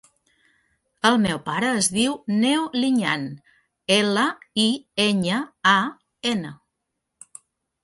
El 1.09 1.19
meu 1.25 1.41
pare 1.49 1.69
es 1.81 1.89
diu 1.97 2.15
Neo 2.37 2.63
Liñan: 2.85 3.27
ela, 3.99 4.25
i, 4.67 4.67
enya, 5.07 5.45
a, 5.75 5.77
ena. 6.35 6.57